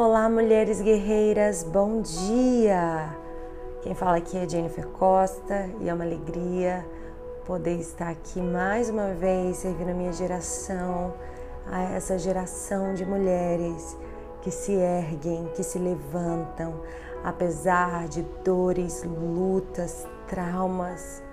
Olá, 0.00 0.28
mulheres 0.28 0.80
guerreiras, 0.80 1.64
bom 1.64 2.00
dia! 2.00 3.12
Quem 3.82 3.96
fala 3.96 4.18
aqui 4.18 4.38
é 4.38 4.48
Jennifer 4.48 4.86
Costa 4.86 5.68
e 5.80 5.88
é 5.88 5.92
uma 5.92 6.04
alegria 6.04 6.86
poder 7.44 7.80
estar 7.80 8.08
aqui 8.08 8.40
mais 8.40 8.88
uma 8.88 9.12
vez 9.14 9.56
servindo 9.56 9.90
a 9.90 9.94
minha 9.94 10.12
geração, 10.12 11.12
a 11.66 11.82
essa 11.96 12.16
geração 12.16 12.94
de 12.94 13.04
mulheres 13.04 13.96
que 14.40 14.52
se 14.52 14.70
erguem, 14.70 15.50
que 15.56 15.64
se 15.64 15.80
levantam, 15.80 16.80
apesar 17.24 18.06
de 18.06 18.22
dores, 18.44 19.02
lutas, 19.02 20.06
traumas, 20.28 21.24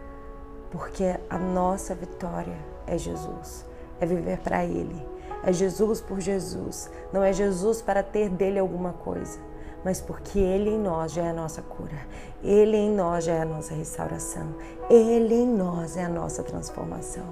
porque 0.71 1.15
a 1.29 1.37
nossa 1.37 1.93
vitória 1.93 2.57
é 2.87 2.97
Jesus, 2.97 3.63
é 4.01 4.07
viver 4.07 4.39
para 4.39 4.65
Ele 4.65 5.15
é 5.45 5.53
Jesus 5.53 6.01
por 6.01 6.19
Jesus. 6.19 6.89
Não 7.13 7.23
é 7.23 7.31
Jesus 7.31 7.81
para 7.81 8.01
ter 8.01 8.29
dele 8.29 8.57
alguma 8.57 8.93
coisa, 8.93 9.39
mas 9.83 10.01
porque 10.01 10.39
Ele 10.39 10.71
em 10.71 10.79
nós 10.79 11.13
já 11.13 11.23
é 11.23 11.29
a 11.29 11.33
nossa 11.33 11.61
cura. 11.61 11.97
Ele 12.43 12.75
em 12.75 12.89
nós 12.89 13.25
já 13.25 13.33
é 13.33 13.41
a 13.41 13.45
nossa 13.45 13.73
restauração. 13.73 14.55
Ele 14.89 15.35
em 15.35 15.47
nós 15.47 15.95
é 15.95 16.03
a 16.03 16.09
nossa 16.09 16.41
transformação. 16.41 17.25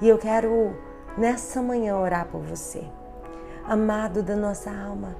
E 0.00 0.08
eu 0.08 0.16
quero 0.16 0.74
nessa 1.16 1.60
manhã 1.60 1.96
orar 1.96 2.26
por 2.26 2.40
você, 2.40 2.82
amado 3.64 4.22
da 4.22 4.34
nossa 4.34 4.70
alma. 4.70 5.14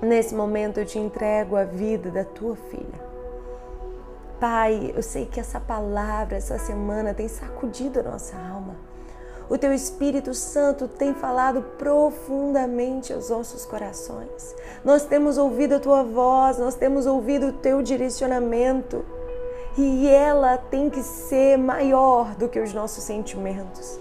Nesse 0.00 0.34
momento 0.34 0.78
eu 0.78 0.86
te 0.86 0.98
entrego 0.98 1.56
a 1.56 1.64
vida 1.64 2.10
da 2.10 2.24
tua 2.24 2.54
filha. 2.56 3.10
Pai, 4.38 4.92
eu 4.96 5.02
sei 5.02 5.26
que 5.26 5.38
essa 5.38 5.60
palavra, 5.60 6.36
essa 6.36 6.58
semana 6.58 7.12
tem 7.12 7.28
sacudido 7.28 8.00
a 8.00 8.02
nossa 8.02 8.36
alma. 8.36 8.74
O 9.50 9.58
teu 9.58 9.74
Espírito 9.74 10.32
Santo 10.32 10.86
tem 10.86 11.12
falado 11.12 11.60
profundamente 11.76 13.12
aos 13.12 13.30
nossos 13.30 13.66
corações. 13.66 14.54
Nós 14.84 15.04
temos 15.04 15.36
ouvido 15.38 15.74
a 15.74 15.80
tua 15.80 16.04
voz, 16.04 16.56
nós 16.56 16.76
temos 16.76 17.04
ouvido 17.04 17.48
o 17.48 17.52
teu 17.52 17.82
direcionamento. 17.82 19.04
E 19.76 20.08
ela 20.08 20.56
tem 20.56 20.88
que 20.88 21.02
ser 21.02 21.58
maior 21.58 22.36
do 22.36 22.48
que 22.48 22.60
os 22.60 22.72
nossos 22.72 23.02
sentimentos. 23.02 23.98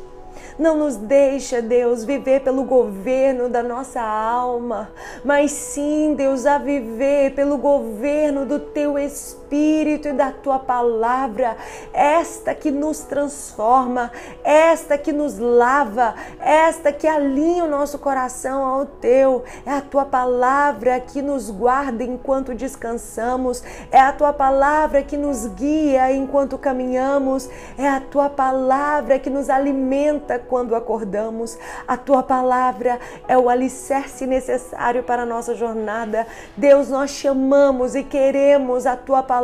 Não 0.58 0.77
nos 0.77 0.95
deixa, 0.95 1.64
Deus, 1.64 2.03
viver 2.03 2.42
pelo 2.42 2.64
governo 2.64 3.50
da 3.50 3.64
nossa 3.64 4.02
alma, 4.02 4.92
mas 5.25 5.52
sim, 5.52 6.14
Deus, 6.16 6.45
a 6.45 6.59
viver 6.59 7.33
pelo 7.33 7.58
governo 7.58 8.45
do 8.45 8.59
teu 8.59 9.00
Espírito 9.00 9.39
e 9.52 10.14
da 10.14 10.31
tua 10.31 10.59
palavra, 10.59 11.58
esta 11.92 12.53
que 12.53 12.69
nos 12.69 13.00
transforma, 13.00 14.11
esta 14.44 14.97
que 14.97 15.11
nos 15.11 15.39
lava, 15.39 16.14
esta 16.39 16.92
que 16.92 17.08
alinha 17.08 17.64
o 17.64 17.70
nosso 17.70 17.97
coração 17.97 18.64
ao 18.64 18.86
teu. 18.86 19.44
É 19.66 19.72
a 19.72 19.81
tua 19.81 20.05
palavra 20.05 21.00
que 21.00 21.22
nos 21.22 21.50
guarda 21.50 22.03
enquanto 22.03 22.53
descansamos, 22.53 23.64
é 23.92 24.00
a 24.00 24.14
tua 24.14 24.31
palavra 24.31 25.02
que 25.02 25.17
nos 25.17 25.47
guia 25.47 26.11
enquanto 26.11 26.58
caminhamos, 26.58 27.50
é 27.77 27.88
a 27.88 28.00
tua 28.00 28.30
palavra 28.30 29.17
que 29.17 29.30
nos 29.30 29.50
alimenta 29.50 30.38
quando 30.38 30.75
acordamos. 30.75 31.58
A 31.88 31.97
tua 31.97 32.22
palavra 32.22 33.00
é 33.27 33.38
o 33.38 33.50
alicerce 33.50 34.27
necessário 34.27 35.03
para 35.03 35.23
a 35.23 35.25
nossa 35.25 35.55
jornada. 35.55 36.27
Deus, 36.55 36.89
nós 36.89 37.09
chamamos 37.11 37.95
e 37.95 38.03
queremos 38.03 38.86
a 38.86 38.95
tua 38.95 39.23
palavra 39.23 39.39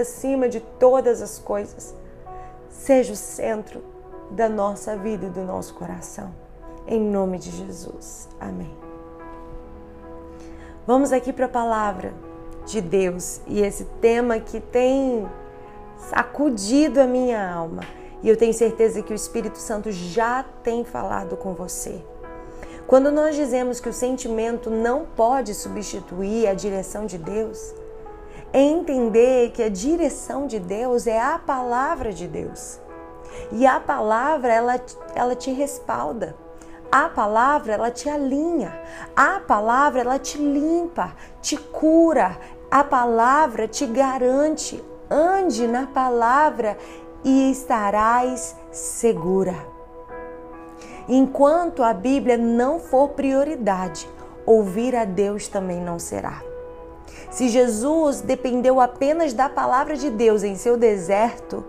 acima 0.00 0.48
de 0.48 0.60
todas 0.60 1.20
as 1.20 1.38
coisas. 1.38 1.94
Seja 2.68 3.12
o 3.12 3.16
centro 3.16 3.82
da 4.30 4.48
nossa 4.48 4.96
vida 4.96 5.26
e 5.26 5.30
do 5.30 5.42
nosso 5.42 5.74
coração. 5.74 6.34
Em 6.86 7.00
nome 7.00 7.38
de 7.38 7.50
Jesus. 7.50 8.28
Amém. 8.40 8.74
Vamos 10.86 11.12
aqui 11.12 11.32
para 11.32 11.46
a 11.46 11.48
palavra 11.48 12.12
de 12.66 12.80
Deus 12.80 13.40
e 13.46 13.60
esse 13.60 13.84
tema 14.00 14.38
que 14.38 14.60
tem 14.60 15.26
sacudido 15.98 17.00
a 17.00 17.06
minha 17.06 17.50
alma 17.50 17.82
e 18.22 18.28
eu 18.28 18.36
tenho 18.36 18.54
certeza 18.54 19.02
que 19.02 19.12
o 19.12 19.14
Espírito 19.14 19.58
Santo 19.58 19.92
já 19.92 20.42
tem 20.62 20.82
falado 20.82 21.36
com 21.36 21.52
você. 21.52 22.02
Quando 22.86 23.10
nós 23.10 23.36
dizemos 23.36 23.80
que 23.80 23.88
o 23.88 23.92
sentimento 23.92 24.70
não 24.70 25.04
pode 25.04 25.54
substituir 25.54 26.46
a 26.46 26.54
direção 26.54 27.06
de 27.06 27.18
Deus, 27.18 27.74
é 28.52 28.60
entender 28.60 29.50
que 29.50 29.62
a 29.62 29.68
direção 29.68 30.46
de 30.46 30.58
Deus 30.60 31.06
é 31.06 31.20
a 31.20 31.38
palavra 31.38 32.12
de 32.12 32.28
Deus. 32.28 32.80
E 33.50 33.66
a 33.66 33.80
palavra, 33.80 34.52
ela, 34.52 34.80
ela 35.14 35.34
te 35.34 35.50
respalda. 35.50 36.36
A 36.90 37.08
palavra, 37.08 37.72
ela 37.72 37.90
te 37.90 38.08
alinha. 38.08 38.72
A 39.16 39.40
palavra, 39.40 40.00
ela 40.00 40.18
te 40.18 40.38
limpa, 40.38 41.12
te 41.42 41.56
cura. 41.56 42.38
A 42.70 42.84
palavra 42.84 43.66
te 43.66 43.86
garante. 43.86 44.82
Ande 45.10 45.66
na 45.66 45.86
palavra 45.86 46.78
e 47.24 47.50
estarás 47.50 48.56
segura. 48.70 49.54
Enquanto 51.08 51.82
a 51.82 51.92
Bíblia 51.92 52.38
não 52.38 52.78
for 52.78 53.10
prioridade, 53.10 54.08
ouvir 54.46 54.94
a 54.96 55.04
Deus 55.04 55.48
também 55.48 55.80
não 55.80 55.98
será. 55.98 56.53
Se 57.30 57.48
Jesus 57.48 58.20
dependeu 58.20 58.80
apenas 58.80 59.32
da 59.32 59.48
palavra 59.48 59.96
de 59.96 60.10
Deus 60.10 60.42
em 60.42 60.56
seu 60.56 60.76
deserto, 60.76 61.64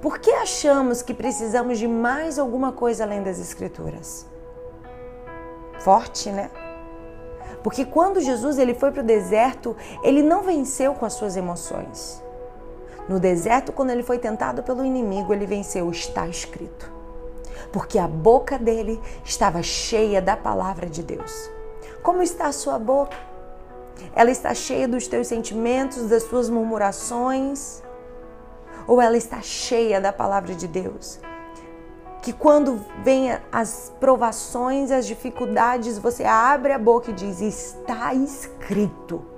por 0.00 0.18
que 0.18 0.30
achamos 0.30 1.02
que 1.02 1.14
precisamos 1.14 1.78
de 1.78 1.88
mais 1.88 2.38
alguma 2.38 2.72
coisa 2.72 3.04
além 3.04 3.22
das 3.22 3.38
Escrituras? 3.38 4.26
Forte, 5.78 6.30
né? 6.30 6.50
Porque 7.62 7.84
quando 7.84 8.20
Jesus 8.20 8.58
ele 8.58 8.74
foi 8.74 8.92
para 8.92 9.02
o 9.02 9.06
deserto, 9.06 9.76
ele 10.02 10.22
não 10.22 10.42
venceu 10.42 10.94
com 10.94 11.04
as 11.04 11.14
suas 11.14 11.36
emoções. 11.36 12.22
No 13.08 13.18
deserto, 13.20 13.72
quando 13.72 13.90
ele 13.90 14.02
foi 14.02 14.18
tentado 14.18 14.62
pelo 14.62 14.84
inimigo, 14.84 15.32
ele 15.32 15.46
venceu, 15.46 15.90
está 15.90 16.26
escrito. 16.26 16.90
Porque 17.72 17.98
a 17.98 18.06
boca 18.06 18.58
dele 18.58 19.00
estava 19.24 19.62
cheia 19.62 20.20
da 20.20 20.36
palavra 20.36 20.86
de 20.86 21.02
Deus. 21.02 21.50
Como 22.02 22.22
está 22.22 22.46
a 22.46 22.52
sua 22.52 22.78
boca? 22.78 23.16
Ela 24.14 24.30
está 24.30 24.54
cheia 24.54 24.86
dos 24.88 25.06
teus 25.06 25.26
sentimentos, 25.26 26.08
das 26.08 26.22
suas 26.24 26.48
murmurações? 26.48 27.82
Ou 28.86 29.00
ela 29.00 29.16
está 29.16 29.40
cheia 29.42 30.00
da 30.00 30.12
palavra 30.12 30.54
de 30.54 30.68
Deus? 30.68 31.18
Que 32.22 32.32
quando 32.32 32.80
vem 33.04 33.36
as 33.52 33.92
provações, 34.00 34.90
as 34.90 35.06
dificuldades, 35.06 35.98
você 35.98 36.24
abre 36.24 36.72
a 36.72 36.78
boca 36.78 37.10
e 37.10 37.14
diz: 37.14 37.40
Está 37.40 38.14
escrito. 38.14 39.36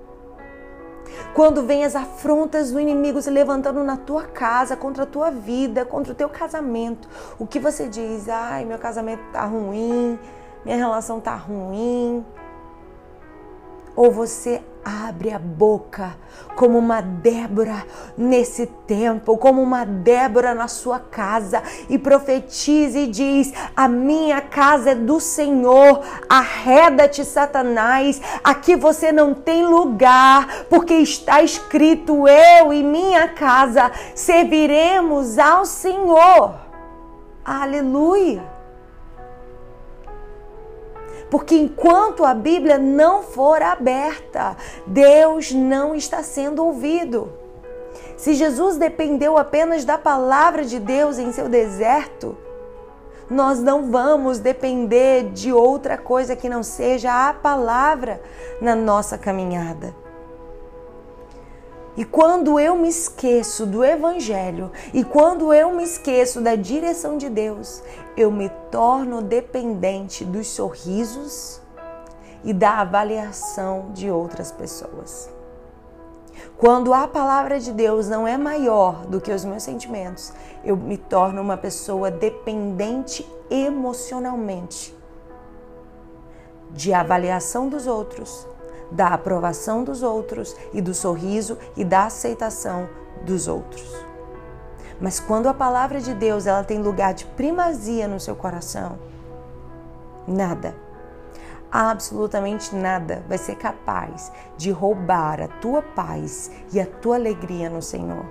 Quando 1.34 1.62
vem 1.62 1.84
as 1.84 1.94
afrontas 1.94 2.70
do 2.70 2.80
inimigo 2.80 3.20
se 3.20 3.30
levantando 3.30 3.82
na 3.84 3.96
tua 3.96 4.24
casa, 4.24 4.76
contra 4.76 5.04
a 5.04 5.06
tua 5.06 5.30
vida, 5.30 5.84
contra 5.84 6.12
o 6.12 6.16
teu 6.16 6.28
casamento, 6.28 7.08
o 7.38 7.46
que 7.46 7.58
você 7.58 7.88
diz? 7.88 8.28
Ai, 8.28 8.64
meu 8.64 8.78
casamento 8.78 9.22
tá 9.32 9.44
ruim, 9.44 10.18
minha 10.64 10.76
relação 10.76 11.20
tá 11.20 11.34
ruim. 11.34 12.24
Ou 13.98 14.12
você 14.12 14.62
abre 14.84 15.32
a 15.32 15.40
boca 15.40 16.16
como 16.54 16.78
uma 16.78 17.00
Débora 17.00 17.84
nesse 18.16 18.64
tempo, 18.64 19.36
como 19.36 19.60
uma 19.60 19.84
Débora 19.84 20.54
na 20.54 20.68
sua 20.68 21.00
casa 21.00 21.60
e 21.90 21.98
profetiza 21.98 22.96
e 22.96 23.08
diz: 23.08 23.52
A 23.74 23.88
minha 23.88 24.40
casa 24.40 24.90
é 24.90 24.94
do 24.94 25.18
Senhor, 25.18 26.04
arreda-te, 26.28 27.24
Satanás, 27.24 28.22
aqui 28.44 28.76
você 28.76 29.10
não 29.10 29.34
tem 29.34 29.66
lugar, 29.66 30.66
porque 30.70 30.94
está 30.94 31.42
escrito: 31.42 32.28
Eu 32.28 32.72
e 32.72 32.84
minha 32.84 33.26
casa 33.26 33.90
serviremos 34.14 35.40
ao 35.40 35.64
Senhor. 35.64 36.54
Aleluia. 37.44 38.57
Porque 41.30 41.54
enquanto 41.54 42.24
a 42.24 42.32
Bíblia 42.32 42.78
não 42.78 43.22
for 43.22 43.60
aberta, 43.62 44.56
Deus 44.86 45.52
não 45.52 45.94
está 45.94 46.22
sendo 46.22 46.64
ouvido. 46.64 47.30
Se 48.16 48.34
Jesus 48.34 48.76
dependeu 48.76 49.36
apenas 49.36 49.84
da 49.84 49.98
palavra 49.98 50.64
de 50.64 50.80
Deus 50.80 51.18
em 51.18 51.30
seu 51.32 51.48
deserto, 51.48 52.36
nós 53.30 53.60
não 53.60 53.90
vamos 53.90 54.38
depender 54.38 55.30
de 55.30 55.52
outra 55.52 55.98
coisa 55.98 56.34
que 56.34 56.48
não 56.48 56.62
seja 56.62 57.28
a 57.28 57.34
palavra 57.34 58.20
na 58.60 58.74
nossa 58.74 59.18
caminhada. 59.18 59.94
E 61.98 62.04
quando 62.04 62.60
eu 62.60 62.76
me 62.76 62.88
esqueço 62.88 63.66
do 63.66 63.84
Evangelho 63.84 64.70
e 64.94 65.02
quando 65.02 65.52
eu 65.52 65.72
me 65.72 65.82
esqueço 65.82 66.40
da 66.40 66.54
direção 66.54 67.18
de 67.18 67.28
Deus, 67.28 67.82
eu 68.16 68.30
me 68.30 68.48
torno 68.70 69.20
dependente 69.20 70.24
dos 70.24 70.46
sorrisos 70.46 71.60
e 72.44 72.52
da 72.52 72.78
avaliação 72.82 73.90
de 73.92 74.08
outras 74.08 74.52
pessoas. 74.52 75.28
Quando 76.56 76.94
a 76.94 77.08
palavra 77.08 77.58
de 77.58 77.72
Deus 77.72 78.08
não 78.08 78.28
é 78.28 78.38
maior 78.38 79.04
do 79.06 79.20
que 79.20 79.32
os 79.32 79.44
meus 79.44 79.64
sentimentos, 79.64 80.32
eu 80.64 80.76
me 80.76 80.96
torno 80.96 81.42
uma 81.42 81.56
pessoa 81.56 82.12
dependente 82.12 83.28
emocionalmente 83.50 84.96
de 86.70 86.94
avaliação 86.94 87.68
dos 87.68 87.88
outros 87.88 88.46
da 88.90 89.08
aprovação 89.08 89.84
dos 89.84 90.02
outros 90.02 90.56
e 90.72 90.80
do 90.80 90.94
sorriso 90.94 91.58
e 91.76 91.84
da 91.84 92.04
aceitação 92.04 92.88
dos 93.24 93.48
outros. 93.48 93.94
Mas 95.00 95.20
quando 95.20 95.46
a 95.48 95.54
palavra 95.54 96.00
de 96.00 96.12
Deus 96.14 96.46
ela 96.46 96.64
tem 96.64 96.82
lugar 96.82 97.14
de 97.14 97.24
primazia 97.24 98.08
no 98.08 98.18
seu 98.18 98.34
coração, 98.34 98.98
nada, 100.26 100.74
absolutamente 101.70 102.74
nada 102.74 103.22
vai 103.28 103.38
ser 103.38 103.56
capaz 103.56 104.32
de 104.56 104.70
roubar 104.70 105.40
a 105.40 105.48
tua 105.48 105.82
paz 105.82 106.50
e 106.72 106.80
a 106.80 106.86
tua 106.86 107.16
alegria 107.16 107.70
no 107.70 107.82
Senhor. 107.82 108.24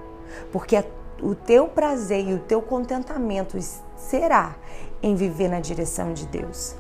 Porque 0.52 0.84
o 1.22 1.34
teu 1.34 1.68
prazer 1.68 2.28
e 2.28 2.34
o 2.34 2.40
teu 2.40 2.62
contentamento 2.62 3.58
será 3.96 4.56
em 5.02 5.16
viver 5.16 5.48
na 5.48 5.60
direção 5.60 6.14
de 6.14 6.26
Deus. 6.28 6.76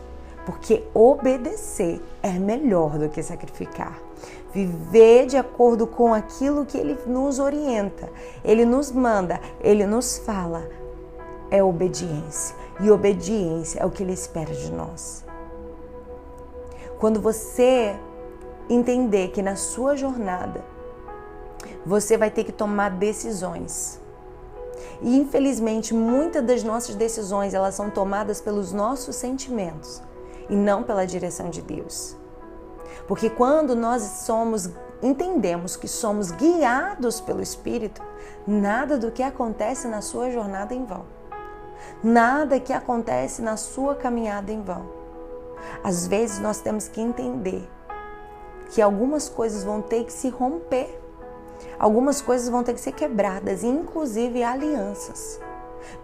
Porque 0.47 0.81
obedecer 0.93 2.01
é 2.23 2.31
melhor 2.31 2.97
do 2.97 3.09
que 3.09 3.21
sacrificar. 3.21 3.99
Viver 4.53 5.25
de 5.25 5.35
acordo 5.35 5.85
com 5.85 6.13
aquilo 6.13 6.65
que 6.65 6.77
Ele 6.77 6.97
nos 7.05 7.37
orienta, 7.37 8.09
Ele 8.45 8.63
nos 8.63 8.89
manda, 8.89 9.41
Ele 9.59 9.85
nos 9.85 10.17
fala, 10.19 10.65
é 11.51 11.61
obediência. 11.61 12.55
E 12.79 12.89
obediência 12.89 13.81
é 13.81 13.85
o 13.85 13.91
que 13.91 14.01
Ele 14.01 14.13
espera 14.13 14.53
de 14.53 14.71
nós. 14.71 15.25
Quando 16.97 17.19
você 17.19 17.93
entender 18.69 19.31
que 19.31 19.41
na 19.41 19.57
sua 19.57 19.97
jornada 19.97 20.63
você 21.85 22.15
vai 22.15 22.31
ter 22.31 22.45
que 22.45 22.53
tomar 22.53 22.91
decisões. 22.91 23.99
E 25.01 25.17
infelizmente, 25.17 25.93
muitas 25.93 26.41
das 26.41 26.63
nossas 26.63 26.95
decisões, 26.95 27.53
elas 27.53 27.75
são 27.75 27.89
tomadas 27.89 28.39
pelos 28.39 28.71
nossos 28.71 29.17
sentimentos 29.17 30.06
e 30.49 30.55
não 30.55 30.83
pela 30.83 31.05
direção 31.05 31.49
de 31.49 31.61
Deus. 31.61 32.15
Porque 33.07 33.29
quando 33.29 33.75
nós 33.75 34.01
somos 34.01 34.69
entendemos 35.01 35.75
que 35.75 35.87
somos 35.87 36.31
guiados 36.31 37.21
pelo 37.21 37.41
Espírito, 37.41 38.01
nada 38.45 38.97
do 38.97 39.11
que 39.11 39.21
acontece 39.21 39.87
na 39.87 40.01
sua 40.01 40.31
jornada 40.31 40.73
é 40.73 40.77
em 40.77 40.85
vão. 40.85 41.05
Nada 42.03 42.59
que 42.59 42.73
acontece 42.73 43.41
na 43.41 43.55
sua 43.57 43.95
caminhada 43.95 44.51
é 44.51 44.55
em 44.55 44.61
vão. 44.61 44.89
Às 45.83 46.07
vezes 46.07 46.39
nós 46.39 46.59
temos 46.59 46.87
que 46.87 47.01
entender 47.01 47.69
que 48.71 48.81
algumas 48.81 49.29
coisas 49.29 49.63
vão 49.63 49.81
ter 49.81 50.03
que 50.03 50.13
se 50.13 50.29
romper, 50.29 50.99
algumas 51.79 52.21
coisas 52.21 52.49
vão 52.49 52.63
ter 52.63 52.73
que 52.73 52.81
ser 52.81 52.91
quebradas, 52.91 53.63
inclusive 53.63 54.43
alianças. 54.43 55.39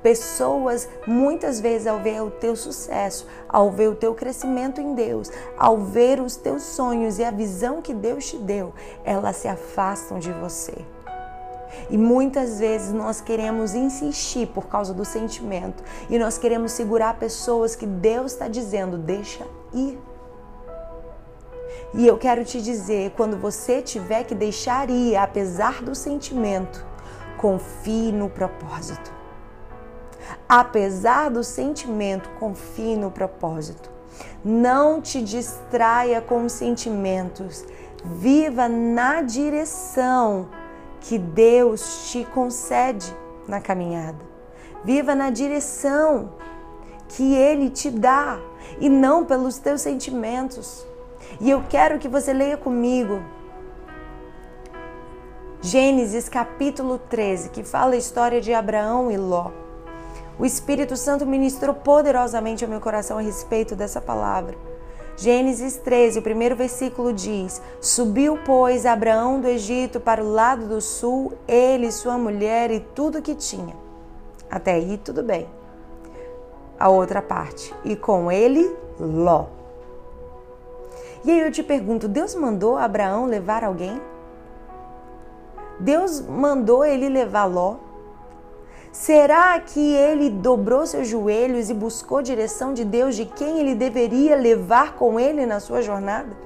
Pessoas, 0.01 0.87
muitas 1.07 1.59
vezes, 1.59 1.87
ao 1.87 1.99
ver 1.99 2.21
o 2.21 2.31
teu 2.31 2.55
sucesso, 2.55 3.27
ao 3.47 3.71
ver 3.71 3.89
o 3.89 3.95
teu 3.95 4.13
crescimento 4.13 4.79
em 4.79 4.93
Deus, 4.93 5.31
ao 5.57 5.77
ver 5.77 6.19
os 6.19 6.35
teus 6.35 6.63
sonhos 6.63 7.19
e 7.19 7.23
a 7.23 7.31
visão 7.31 7.81
que 7.81 7.93
Deus 7.93 8.25
te 8.25 8.37
deu, 8.37 8.73
elas 9.03 9.37
se 9.37 9.47
afastam 9.47 10.19
de 10.19 10.31
você. 10.31 10.73
E 11.89 11.97
muitas 11.97 12.59
vezes 12.59 12.93
nós 12.93 13.19
queremos 13.19 13.73
insistir 13.73 14.47
por 14.47 14.67
causa 14.67 14.93
do 14.93 15.03
sentimento 15.03 15.83
e 16.09 16.17
nós 16.17 16.37
queremos 16.37 16.71
segurar 16.71 17.17
pessoas 17.17 17.75
que 17.75 17.85
Deus 17.85 18.33
está 18.33 18.47
dizendo, 18.47 18.97
deixa 18.97 19.45
ir. 19.73 19.99
E 21.95 22.07
eu 22.07 22.17
quero 22.17 22.43
te 22.43 22.61
dizer, 22.61 23.11
quando 23.11 23.37
você 23.37 23.81
tiver 23.81 24.23
que 24.23 24.33
deixar 24.33 24.89
ir, 24.89 25.15
apesar 25.15 25.83
do 25.83 25.93
sentimento, 25.93 26.83
confie 27.37 28.11
no 28.11 28.29
propósito. 28.29 29.12
Apesar 30.47 31.29
do 31.29 31.43
sentimento, 31.43 32.29
confie 32.39 32.95
no 32.95 33.11
propósito. 33.11 33.89
Não 34.43 35.01
te 35.01 35.21
distraia 35.21 36.21
com 36.21 36.45
os 36.45 36.51
sentimentos. 36.51 37.65
Viva 38.03 38.67
na 38.67 39.21
direção 39.21 40.47
que 40.99 41.17
Deus 41.17 42.11
te 42.11 42.25
concede 42.25 43.13
na 43.47 43.59
caminhada. 43.59 44.19
Viva 44.83 45.15
na 45.15 45.29
direção 45.29 46.33
que 47.09 47.35
Ele 47.35 47.69
te 47.69 47.89
dá 47.89 48.39
e 48.79 48.89
não 48.89 49.25
pelos 49.25 49.57
teus 49.57 49.81
sentimentos. 49.81 50.85
E 51.39 51.49
eu 51.49 51.63
quero 51.69 51.99
que 51.99 52.07
você 52.07 52.33
leia 52.33 52.57
comigo 52.57 53.21
Gênesis 55.65 56.27
capítulo 56.27 56.99
13, 56.99 57.49
que 57.49 57.63
fala 57.63 57.93
a 57.93 57.97
história 57.97 58.41
de 58.41 58.53
Abraão 58.53 59.09
e 59.09 59.15
Ló. 59.15 59.62
O 60.37 60.45
Espírito 60.45 60.97
Santo 60.97 61.25
ministrou 61.25 61.75
poderosamente 61.75 62.63
ao 62.63 62.69
meu 62.69 62.81
coração 62.81 63.17
a 63.17 63.21
respeito 63.21 63.75
dessa 63.75 64.01
palavra. 64.01 64.57
Gênesis 65.15 65.77
13, 65.77 66.19
o 66.19 66.23
primeiro 66.23 66.55
versículo 66.55 67.13
diz: 67.13 67.61
Subiu, 67.79 68.39
pois, 68.43 68.85
Abraão 68.85 69.39
do 69.39 69.47
Egito 69.47 69.99
para 69.99 70.23
o 70.23 70.31
lado 70.31 70.67
do 70.67 70.81
sul, 70.81 71.33
ele, 71.47 71.91
sua 71.91 72.17
mulher 72.17 72.71
e 72.71 72.79
tudo 72.79 73.21
que 73.21 73.35
tinha. 73.35 73.75
Até 74.49 74.73
aí, 74.73 74.97
tudo 74.97 75.21
bem. 75.21 75.47
A 76.79 76.89
outra 76.89 77.21
parte. 77.21 77.73
E 77.85 77.95
com 77.95 78.31
ele, 78.31 78.75
Ló. 78.99 79.45
E 81.23 81.29
aí 81.29 81.41
eu 81.41 81.51
te 81.51 81.61
pergunto: 81.61 82.07
Deus 82.07 82.33
mandou 82.33 82.75
Abraão 82.75 83.27
levar 83.27 83.63
alguém? 83.63 84.01
Deus 85.79 86.21
mandou 86.21 86.83
ele 86.83 87.07
levar 87.07 87.45
Ló? 87.45 87.75
Será 88.93 89.59
que 89.59 89.95
ele 89.95 90.29
dobrou 90.29 90.85
seus 90.85 91.07
joelhos 91.07 91.67
e 91.67 91.73
buscou 91.73 92.21
direção 92.21 92.75
de 92.75 92.85
Deus 92.85 93.15
de 93.15 93.25
quem 93.25 93.59
ele 93.59 93.73
deveria 93.73 94.35
levar 94.35 94.93
com 94.93 95.19
ele 95.19 95.47
na 95.47 95.59
sua 95.59 95.81
jornada? 95.81 96.37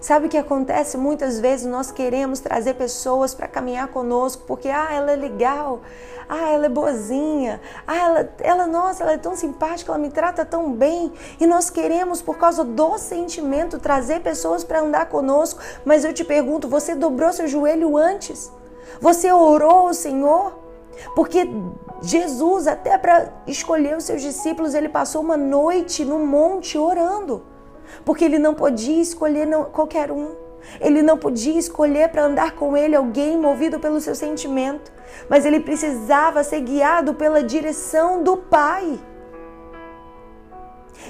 Sabe 0.00 0.26
o 0.26 0.28
que 0.28 0.38
acontece? 0.38 0.96
Muitas 0.96 1.40
vezes 1.40 1.66
nós 1.66 1.90
queremos 1.90 2.38
trazer 2.38 2.74
pessoas 2.74 3.34
para 3.34 3.48
caminhar 3.48 3.88
conosco 3.88 4.44
porque, 4.46 4.68
ah, 4.68 4.86
ela 4.92 5.10
é 5.10 5.16
legal, 5.16 5.80
ah, 6.28 6.48
ela 6.48 6.66
é 6.66 6.68
boazinha, 6.68 7.60
ah, 7.84 7.96
ela, 7.96 8.32
ela, 8.38 8.66
nossa, 8.68 9.02
ela 9.02 9.14
é 9.14 9.18
tão 9.18 9.34
simpática, 9.34 9.90
ela 9.90 9.98
me 9.98 10.10
trata 10.10 10.44
tão 10.44 10.72
bem. 10.72 11.12
E 11.40 11.46
nós 11.46 11.70
queremos, 11.70 12.22
por 12.22 12.38
causa 12.38 12.62
do 12.62 12.98
sentimento, 12.98 13.80
trazer 13.80 14.20
pessoas 14.20 14.62
para 14.62 14.80
andar 14.80 15.06
conosco. 15.06 15.60
Mas 15.84 16.04
eu 16.04 16.14
te 16.14 16.24
pergunto, 16.24 16.68
você 16.68 16.94
dobrou 16.94 17.32
seu 17.32 17.48
joelho 17.48 17.96
antes? 17.96 18.48
Você 19.00 19.32
orou 19.32 19.88
ao 19.88 19.94
Senhor? 19.94 20.63
Porque 21.14 21.48
Jesus, 22.02 22.66
até 22.66 22.96
para 22.98 23.32
escolher 23.46 23.96
os 23.96 24.04
seus 24.04 24.22
discípulos, 24.22 24.74
ele 24.74 24.88
passou 24.88 25.22
uma 25.22 25.36
noite 25.36 26.04
no 26.04 26.18
monte 26.18 26.78
orando. 26.78 27.42
Porque 28.04 28.24
ele 28.24 28.38
não 28.38 28.54
podia 28.54 29.00
escolher 29.00 29.48
qualquer 29.72 30.10
um. 30.10 30.32
Ele 30.80 31.02
não 31.02 31.18
podia 31.18 31.58
escolher 31.58 32.08
para 32.08 32.24
andar 32.24 32.52
com 32.52 32.76
ele 32.76 32.96
alguém 32.96 33.38
movido 33.38 33.78
pelo 33.78 34.00
seu 34.00 34.14
sentimento. 34.14 34.92
Mas 35.28 35.44
ele 35.44 35.60
precisava 35.60 36.42
ser 36.42 36.60
guiado 36.60 37.14
pela 37.14 37.42
direção 37.42 38.22
do 38.22 38.36
Pai. 38.36 38.98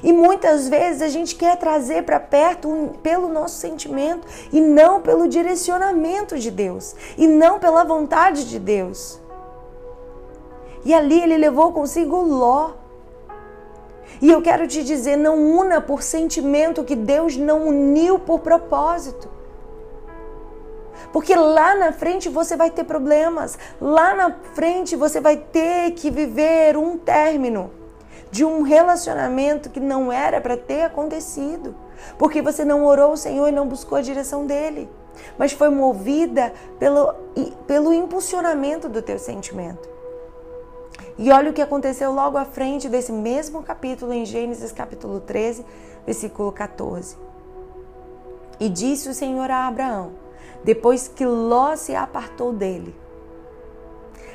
E 0.03 0.13
muitas 0.13 0.69
vezes 0.69 1.03
a 1.03 1.09
gente 1.09 1.37
quer 1.37 1.57
trazer 1.57 2.03
para 2.03 2.19
perto 2.19 2.69
um, 2.69 2.89
pelo 2.89 3.29
nosso 3.29 3.57
sentimento 3.59 4.27
e 4.53 4.61
não 4.61 5.01
pelo 5.01 5.29
direcionamento 5.29 6.39
de 6.39 6.51
Deus, 6.51 6.97
e 7.17 7.27
não 7.27 7.59
pela 7.59 7.85
vontade 7.85 8.49
de 8.49 8.59
Deus. 8.59 9.21
E 10.85 10.93
ali 10.93 11.21
ele 11.23 11.37
levou 11.37 11.73
consigo 11.73 12.17
Ló. 12.23 12.73
E 14.21 14.31
eu 14.31 14.43
quero 14.43 14.67
te 14.67 14.83
dizer: 14.85 15.17
não 15.17 15.39
una 15.39 15.81
por 15.81 16.03
sentimento 16.03 16.85
que 16.85 16.95
Deus 16.95 17.37
não 17.37 17.67
uniu 17.69 18.19
por 18.19 18.41
propósito. 18.41 19.29
Porque 21.13 21.35
lá 21.35 21.75
na 21.77 21.93
frente 21.93 22.29
você 22.29 22.57
vai 22.57 22.71
ter 22.71 22.85
problemas, 22.85 23.59
lá 23.81 24.15
na 24.15 24.33
frente 24.55 24.97
você 24.97 25.21
vai 25.21 25.37
ter 25.37 25.93
que 25.93 26.11
viver 26.11 26.77
um 26.77 26.99
término 26.99 27.71
de 28.31 28.45
um 28.45 28.63
relacionamento 28.63 29.71
que 29.71 29.79
não 29.79 30.11
era 30.11 30.41
para 30.41 30.57
ter 30.57 30.83
acontecido, 30.83 31.75
porque 32.19 32.43
você 32.43 32.65
não 32.65 32.85
orou 32.85 33.13
o 33.13 33.17
Senhor 33.17 33.47
e 33.47 33.53
não 33.53 33.69
buscou 33.69 33.99
a 33.99 34.03
direção 34.03 34.45
dele, 34.45 34.91
mas 35.39 35.53
foi 35.53 35.69
movida 35.69 36.53
pelo, 36.81 37.15
pelo 37.65 37.93
impulsionamento 37.93 38.89
do 38.89 39.01
teu 39.01 39.19
sentimento. 39.19 39.94
E 41.17 41.31
olha 41.31 41.51
o 41.51 41.55
que 41.55 41.63
aconteceu 41.63 42.13
logo 42.13 42.37
à 42.37 42.45
frente 42.45 42.89
desse 42.89 43.13
mesmo 43.13 43.63
capítulo, 43.63 44.13
em 44.13 44.27
Gênesis 44.27 44.73
capítulo 44.73 45.21
13, 45.21 45.65
versículo 46.05 46.51
14. 46.51 47.17
E 48.59 48.69
disse 48.69 49.09
o 49.09 49.15
Senhor 49.15 49.49
a 49.51 49.69
Abraão, 49.69 50.13
depois 50.65 51.07
que 51.07 51.25
Ló 51.25 51.77
se 51.77 51.95
apartou 51.95 52.53
dele: 52.53 52.95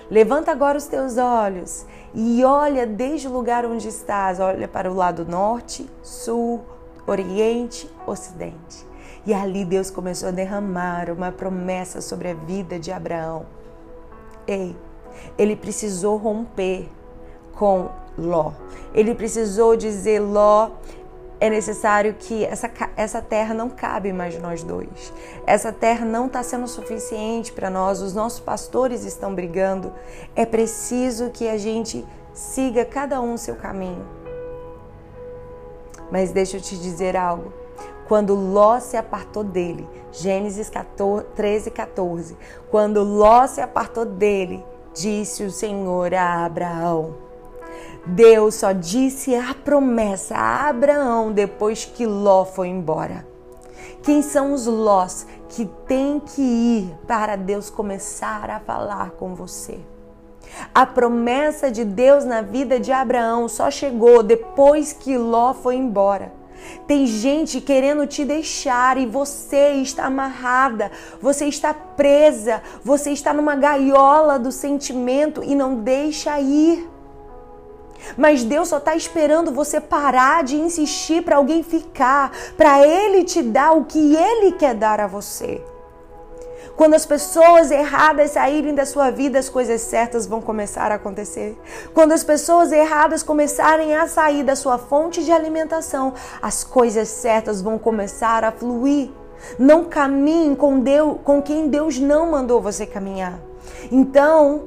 Levanta 0.10 0.52
agora 0.52 0.78
os 0.78 0.88
teus 0.88 1.18
olhos 1.18 1.86
e 2.14 2.44
olha 2.44 2.88
desde 2.88 3.28
o 3.28 3.32
lugar 3.32 3.66
onde 3.66 3.88
estás, 3.88 4.40
olha 4.40 4.68
para 4.68 4.90
o 4.90 4.96
lado 4.96 5.26
norte, 5.26 5.90
sul, 6.02 6.62
oriente, 7.06 7.90
ocidente. 8.08 8.88
E 9.26 9.34
ali 9.34 9.66
Deus 9.66 9.92
começou 9.92 10.30
a 10.30 10.32
derramar 10.32 11.12
uma 11.12 11.32
promessa 11.32 12.02
sobre 12.02 12.30
a 12.30 12.34
vida 12.34 12.80
de 12.80 12.92
Abraão. 12.92 13.46
Ei, 14.48 14.76
ele 15.38 15.56
precisou 15.56 16.18
romper 16.18 16.90
com 17.54 17.90
Ló. 18.18 18.52
Ele 18.94 19.16
precisou 19.16 19.76
dizer: 19.76 20.20
Ló, 20.20 20.72
é 21.40 21.50
necessário 21.50 22.16
que 22.20 22.44
essa, 22.44 22.70
essa 22.98 23.22
terra 23.22 23.54
não 23.54 23.70
cabe 23.70 24.12
mais 24.12 24.38
nós 24.40 24.62
dois. 24.62 25.14
Essa 25.48 25.72
terra 25.72 26.06
não 26.06 26.28
está 26.28 26.44
sendo 26.44 26.68
suficiente 26.68 27.54
para 27.54 27.70
nós. 27.70 28.02
Os 28.02 28.14
nossos 28.14 28.40
pastores 28.40 29.06
estão 29.06 29.34
brigando. 29.34 29.94
É 30.36 30.46
preciso 30.46 31.30
que 31.30 31.48
a 31.48 31.58
gente 31.58 32.06
siga 32.34 32.84
cada 32.84 33.22
um 33.22 33.38
seu 33.38 33.56
caminho. 33.56 34.06
Mas 36.12 36.32
deixa 36.32 36.58
eu 36.58 36.62
te 36.62 36.78
dizer 36.78 37.16
algo. 37.16 37.54
Quando 38.08 38.34
Ló 38.34 38.80
se 38.80 38.98
apartou 38.98 39.44
dele, 39.44 39.88
Gênesis 40.12 40.70
14, 40.70 41.26
13, 41.36 41.72
14. 41.72 42.38
Quando 42.72 43.04
Ló 43.04 43.46
se 43.46 43.62
apartou 43.62 44.04
dele, 44.04 44.66
disse 44.94 45.44
o 45.44 45.52
Senhor 45.52 46.14
a 46.14 46.46
Abraão: 46.46 47.16
Deus 48.06 48.56
só 48.56 48.72
disse 48.72 49.36
a 49.36 49.54
promessa 49.54 50.36
a 50.36 50.70
Abraão 50.70 51.32
depois 51.32 51.86
que 51.86 52.06
Ló 52.06 52.46
foi 52.46 52.68
embora. 52.68 53.28
Quem 54.02 54.22
são 54.22 54.54
os 54.54 54.66
Lós 54.66 55.28
que 55.50 55.66
têm 55.88 56.20
que 56.20 56.42
ir 56.42 56.96
para 57.06 57.36
Deus 57.36 57.70
começar 57.70 58.50
a 58.50 58.60
falar 58.60 59.12
com 59.12 59.36
você? 59.36 59.80
A 60.74 60.86
promessa 60.86 61.70
de 61.70 61.84
Deus 61.86 62.26
na 62.26 62.42
vida 62.42 62.80
de 62.80 62.92
Abraão 62.92 63.48
só 63.48 63.70
chegou 63.70 64.24
depois 64.24 64.94
que 64.94 65.18
Ló 65.18 65.54
foi 65.54 65.76
embora. 65.76 66.39
Tem 66.88 67.06
gente 67.06 67.62
querendo 67.62 68.08
te 68.08 68.26
deixar 68.26 68.98
e 68.98 69.06
você 69.06 69.74
está 69.74 70.06
amarrada, 70.06 70.92
você 71.22 71.46
está 71.46 71.74
presa, 71.74 72.62
você 72.84 73.12
está 73.12 73.34
numa 73.34 73.56
gaiola 73.56 74.40
do 74.40 74.52
sentimento 74.52 75.44
e 75.44 75.56
não 75.56 75.76
deixa 75.76 76.40
ir. 76.40 76.90
Mas 78.18 78.44
Deus 78.44 78.70
só 78.70 78.78
está 78.78 78.96
esperando 78.96 79.52
você 79.52 79.80
parar 79.80 80.44
de 80.44 80.56
insistir 80.56 81.24
para 81.24 81.36
alguém 81.36 81.64
ficar, 81.64 82.32
para 82.56 82.86
Ele 82.86 83.24
te 83.24 83.42
dar 83.44 83.72
o 83.74 83.86
que 83.86 84.16
Ele 84.16 84.54
quer 84.54 84.74
dar 84.74 85.00
a 85.00 85.08
você. 85.08 85.62
Quando 86.76 86.94
as 86.94 87.06
pessoas 87.06 87.72
erradas 87.72 88.32
saírem 88.32 88.74
da 88.74 88.86
sua 88.86 89.10
vida, 89.10 89.38
as 89.40 89.50
coisas 89.50 89.82
certas 89.82 90.26
vão 90.26 90.42
começar 90.42 90.92
a 90.92 90.96
acontecer. 90.96 91.58
Quando 91.94 92.12
as 92.12 92.24
pessoas 92.24 92.72
erradas 92.72 93.24
começarem 93.24 93.96
a 93.96 94.08
sair 94.08 94.44
da 94.44 94.56
sua 94.56 94.78
fonte 94.78 95.24
de 95.24 95.32
alimentação, 95.32 96.14
as 96.42 96.64
coisas 96.64 97.08
certas 97.08 97.62
vão 97.62 97.78
começar 97.78 98.44
a 98.44 98.52
fluir. 98.52 99.10
Não 99.58 99.86
caminhe 99.86 100.56
com 100.56 100.80
Deus, 100.80 101.18
com 101.24 101.42
quem 101.42 101.68
Deus 101.68 102.00
não 102.00 102.32
mandou 102.32 102.62
você 102.62 102.86
caminhar. 102.86 103.40
Então, 103.92 104.64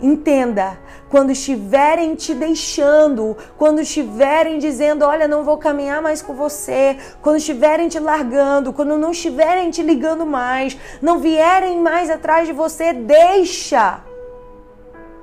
Entenda, 0.00 0.78
quando 1.08 1.30
estiverem 1.30 2.14
te 2.14 2.34
deixando, 2.34 3.34
quando 3.56 3.80
estiverem 3.80 4.58
dizendo, 4.58 5.06
olha, 5.06 5.26
não 5.26 5.42
vou 5.42 5.56
caminhar 5.56 6.02
mais 6.02 6.20
com 6.20 6.34
você, 6.34 6.98
quando 7.22 7.36
estiverem 7.36 7.88
te 7.88 7.98
largando, 7.98 8.74
quando 8.74 8.98
não 8.98 9.12
estiverem 9.12 9.70
te 9.70 9.82
ligando 9.82 10.26
mais, 10.26 10.76
não 11.00 11.18
vierem 11.18 11.80
mais 11.80 12.10
atrás 12.10 12.46
de 12.46 12.52
você, 12.52 12.92
deixa. 12.92 14.00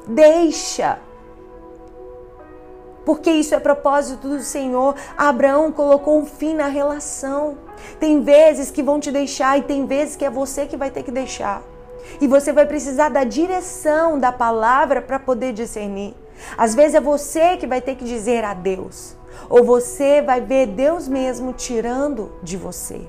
Deixa. 0.07 0.97
Porque 3.05 3.29
isso 3.29 3.53
é 3.53 3.59
propósito 3.59 4.27
do 4.27 4.39
Senhor. 4.39 4.95
Abraão 5.15 5.71
colocou 5.71 6.17
um 6.17 6.25
fim 6.25 6.55
na 6.55 6.67
relação. 6.67 7.57
Tem 7.99 8.21
vezes 8.23 8.71
que 8.71 8.81
vão 8.81 8.99
te 8.99 9.11
deixar 9.11 9.59
e 9.59 9.61
tem 9.61 9.85
vezes 9.85 10.15
que 10.15 10.25
é 10.25 10.29
você 10.29 10.65
que 10.65 10.77
vai 10.77 10.89
ter 10.89 11.03
que 11.03 11.11
deixar. 11.11 11.61
E 12.19 12.27
você 12.27 12.51
vai 12.51 12.65
precisar 12.65 13.09
da 13.09 13.23
direção 13.23 14.19
da 14.19 14.31
palavra 14.31 15.01
para 15.01 15.19
poder 15.19 15.53
discernir. 15.53 16.15
Às 16.57 16.75
vezes 16.75 16.95
é 16.95 17.01
você 17.01 17.57
que 17.57 17.67
vai 17.67 17.81
ter 17.81 17.95
que 17.95 18.03
dizer 18.03 18.43
adeus, 18.43 19.15
ou 19.49 19.63
você 19.63 20.21
vai 20.21 20.41
ver 20.41 20.67
Deus 20.67 21.07
mesmo 21.07 21.53
tirando 21.53 22.31
de 22.41 22.57
você. 22.57 23.01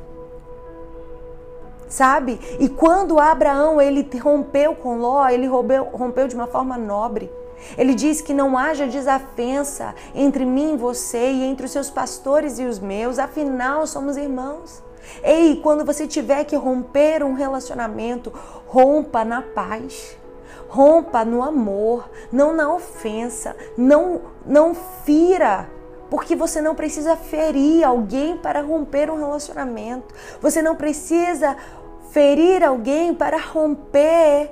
Sabe? 1.89 2.41
E 2.59 2.69
quando 2.69 3.21
Abraão 3.21 3.81
ele 3.81 4.09
rompeu 4.19 4.75
com 4.75 4.99
Ló, 4.99 5.29
ele 5.29 5.47
rompeu, 5.47 5.85
rompeu 5.85 6.27
de 6.27 6.35
uma 6.35 6.47
forma 6.47 6.77
nobre. 6.77 7.31
Ele 7.79 7.95
diz 7.95 8.21
que 8.21 8.35
não 8.35 8.59
haja 8.59 8.87
desafensa 8.87 9.95
entre 10.15 10.45
mim 10.45 10.75
e 10.75 10.77
você 10.77 11.31
e 11.31 11.45
entre 11.45 11.67
os 11.67 11.73
seus 11.73 11.91
pastores 11.91 12.59
e 12.59 12.65
os 12.65 12.79
meus, 12.79 13.19
afinal 13.19 13.87
somos 13.87 14.17
irmãos. 14.17 14.83
Ei, 15.23 15.61
quando 15.63 15.85
você 15.85 16.07
tiver 16.07 16.45
que 16.45 16.57
romper 16.57 17.23
um 17.23 17.35
relacionamento, 17.35 18.33
rompa 18.67 19.25
na 19.25 19.43
paz. 19.43 20.17
Rompa 20.69 21.25
no 21.25 21.43
amor, 21.43 22.11
não 22.33 22.53
na 22.53 22.75
ofensa, 22.75 23.55
não 23.77 24.23
não 24.45 24.75
fira, 24.75 25.71
porque 26.11 26.35
você 26.35 26.61
não 26.61 26.75
precisa 26.75 27.17
ferir 27.17 27.85
alguém 27.85 28.37
para 28.37 28.61
romper 28.61 29.11
um 29.11 29.17
relacionamento. 29.17 30.15
Você 30.41 30.61
não 30.61 30.75
precisa 30.75 31.57
ferir 32.11 32.65
alguém 32.65 33.15
para 33.15 33.39
romper 33.39 34.51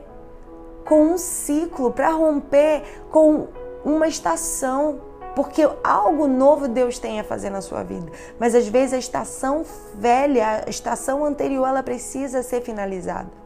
com 0.85 1.13
um 1.13 1.19
ciclo, 1.19 1.93
para 1.93 2.11
romper 2.11 2.83
com 3.11 3.49
uma 3.85 4.07
estação 4.09 5.01
porque 5.35 5.69
algo 5.83 6.27
novo 6.27 6.69
Deus 6.69 6.99
tem 6.99 7.21
a 7.21 7.25
fazer 7.25 7.51
na 7.51 7.61
sua 7.61 7.83
vida. 7.83 8.11
Mas 8.39 8.55
às 8.55 8.67
vezes 8.67 8.95
a 8.95 8.99
estação 8.99 9.65
velha, 9.95 10.65
a 10.67 10.71
estação 10.71 11.25
anterior, 11.25 11.67
ela 11.67 11.83
precisa 11.83 12.43
ser 12.43 12.61
finalizada. 12.61 13.43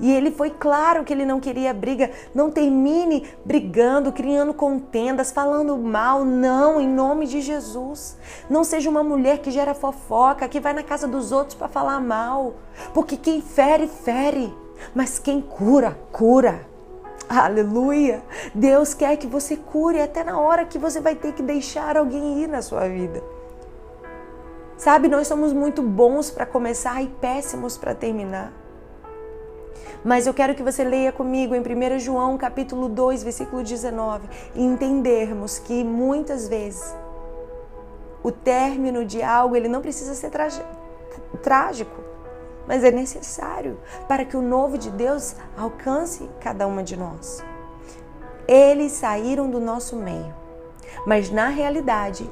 E 0.00 0.10
ele 0.10 0.32
foi 0.32 0.50
claro 0.50 1.04
que 1.04 1.12
ele 1.12 1.24
não 1.24 1.38
queria 1.38 1.72
briga. 1.72 2.10
Não 2.34 2.50
termine 2.50 3.28
brigando, 3.44 4.10
criando 4.10 4.52
contendas, 4.52 5.30
falando 5.30 5.76
mal. 5.78 6.24
Não, 6.24 6.80
em 6.80 6.88
nome 6.88 7.26
de 7.26 7.40
Jesus. 7.40 8.16
Não 8.50 8.64
seja 8.64 8.90
uma 8.90 9.04
mulher 9.04 9.38
que 9.38 9.50
gera 9.50 9.74
fofoca, 9.74 10.48
que 10.48 10.58
vai 10.58 10.72
na 10.72 10.82
casa 10.82 11.06
dos 11.06 11.30
outros 11.30 11.54
para 11.54 11.68
falar 11.68 12.00
mal. 12.00 12.54
Porque 12.92 13.16
quem 13.16 13.40
fere, 13.40 13.86
fere. 13.86 14.52
Mas 14.92 15.20
quem 15.20 15.40
cura, 15.40 15.96
cura. 16.10 16.71
Aleluia! 17.34 18.22
Deus 18.54 18.92
quer 18.92 19.16
que 19.16 19.26
você 19.26 19.56
cure 19.56 20.02
até 20.02 20.22
na 20.22 20.38
hora 20.38 20.66
que 20.66 20.78
você 20.78 21.00
vai 21.00 21.14
ter 21.14 21.32
que 21.32 21.42
deixar 21.42 21.96
alguém 21.96 22.42
ir 22.42 22.46
na 22.46 22.60
sua 22.60 22.86
vida. 22.86 23.22
Sabe, 24.76 25.08
nós 25.08 25.28
somos 25.28 25.50
muito 25.50 25.80
bons 25.80 26.30
para 26.30 26.44
começar 26.44 27.02
e 27.02 27.08
péssimos 27.08 27.78
para 27.78 27.94
terminar. 27.94 28.52
Mas 30.04 30.26
eu 30.26 30.34
quero 30.34 30.54
que 30.54 30.62
você 30.62 30.84
leia 30.84 31.10
comigo 31.10 31.54
em 31.54 31.60
1 31.60 31.98
João 32.00 32.36
capítulo 32.36 32.86
2, 32.86 33.22
versículo 33.22 33.62
19, 33.62 34.28
e 34.54 34.62
entendermos 34.62 35.58
que 35.58 35.82
muitas 35.82 36.48
vezes 36.48 36.94
o 38.22 38.30
término 38.30 39.06
de 39.06 39.22
algo 39.22 39.56
ele 39.56 39.68
não 39.68 39.80
precisa 39.80 40.14
ser 40.14 40.30
trágico 41.42 42.11
mas 42.66 42.84
é 42.84 42.90
necessário 42.90 43.78
para 44.08 44.24
que 44.24 44.36
o 44.36 44.42
novo 44.42 44.78
de 44.78 44.90
Deus 44.90 45.34
alcance 45.56 46.28
cada 46.40 46.66
uma 46.66 46.82
de 46.82 46.96
nós. 46.96 47.44
Eles 48.46 48.92
saíram 48.92 49.50
do 49.50 49.60
nosso 49.60 49.96
meio, 49.96 50.34
mas 51.06 51.30
na 51.30 51.48
realidade 51.48 52.28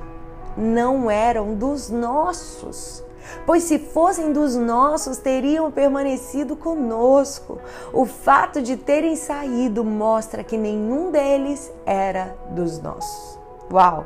não 0.57 1.11
eram 1.11 1.55
dos 1.55 1.91
nossos. 1.91 3.05
Pois 3.47 3.65
se 3.65 3.79
fossem 3.79 4.33
dos 4.33 4.57
nossos, 4.57 5.19
teriam 5.19 5.71
permanecido 5.71 6.57
conosco. 6.57 7.59
O 7.93 8.05
fato 8.05 8.61
de 8.61 8.77
terem 8.77 9.15
saído 9.15 9.85
mostra 9.85 10.43
que 10.43 10.57
nenhum 10.57 11.11
deles 11.11 11.73
era 11.87 12.37
dos 12.51 12.81
nossos. 12.81 13.39
Uau! 13.73 14.05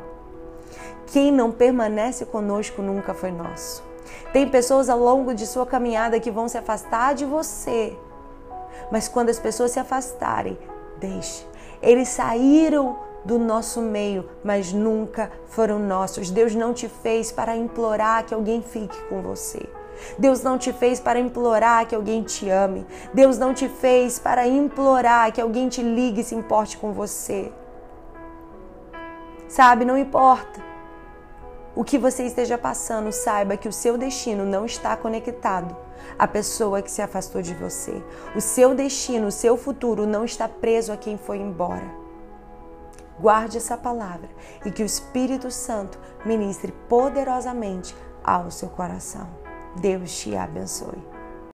Quem 1.07 1.31
não 1.31 1.53
permanece 1.53 2.27
conosco 2.27 2.83
nunca 2.83 3.15
foi 3.15 3.31
nosso. 3.31 3.94
Tem 4.33 4.49
pessoas 4.49 4.89
ao 4.89 4.99
longo 4.99 5.35
de 5.35 5.47
sua 5.47 5.67
caminhada 5.67 6.21
que 6.21 6.31
vão 6.31 6.49
se 6.49 6.59
afastar 6.59 7.15
de 7.15 7.25
você. 7.25 7.97
Mas 8.91 9.09
quando 9.09 9.31
as 9.31 9.39
pessoas 9.39 9.71
se 9.71 9.79
afastarem, 9.79 10.59
deixe. 10.99 11.47
Eles 11.81 12.09
saíram 12.09 12.99
do 13.25 13.39
nosso 13.39 13.81
meio, 13.81 14.29
mas 14.43 14.73
nunca 14.73 15.31
foram 15.47 15.79
nossos. 15.79 16.31
Deus 16.31 16.55
não 16.55 16.75
te 16.75 16.89
fez 16.89 17.33
para 17.33 17.57
implorar 17.57 18.25
que 18.25 18.35
alguém 18.35 18.63
fique 18.63 19.01
com 19.09 19.23
você. 19.23 19.67
Deus 20.19 20.43
não 20.43 20.59
te 20.59 20.73
fez 20.73 20.99
para 20.99 21.21
implorar 21.21 21.87
que 21.87 21.95
alguém 21.95 22.23
te 22.23 22.51
ame. 22.51 22.87
Deus 23.13 23.39
não 23.39 23.55
te 23.55 23.69
fez 23.69 24.19
para 24.19 24.47
implorar 24.47 25.33
que 25.33 25.41
alguém 25.41 25.69
te 25.69 25.83
ligue 25.83 26.21
e 26.21 26.25
se 26.25 26.35
importe 26.35 26.77
com 26.77 26.93
você. 26.93 27.53
Sabe, 29.49 29.85
não 29.85 29.97
importa 29.97 30.74
o 31.77 31.83
que 31.83 31.99
você 31.99 32.25
esteja 32.25 32.57
passando, 32.57 33.11
saiba 33.11 33.57
que 33.57 33.69
o 33.69 33.73
seu 33.73 33.99
destino 33.99 34.45
não 34.45 34.65
está 34.65 34.97
conectado 34.97 35.77
à 36.19 36.27
pessoa 36.27 36.81
que 36.81 36.91
se 36.91 37.03
afastou 37.03 37.43
de 37.43 37.55
você. 37.55 38.03
O 38.37 38.41
seu 38.41 38.75
destino, 38.75 39.27
o 39.27 39.33
seu 39.33 39.57
futuro 39.57 40.07
não 40.07 40.25
está 40.25 40.49
preso 40.49 40.93
a 40.93 40.97
quem 40.97 41.19
foi 41.19 41.39
embora. 41.39 42.05
Guarde 43.19 43.57
essa 43.57 43.77
palavra 43.77 44.29
e 44.65 44.71
que 44.71 44.83
o 44.83 44.87
Espírito 44.87 45.51
Santo 45.51 45.99
ministre 46.25 46.73
poderosamente 46.89 47.95
ao 48.23 48.51
seu 48.51 48.69
coração. 48.69 49.29
Deus 49.81 50.17
te 50.19 50.37
abençoe. 50.37 51.14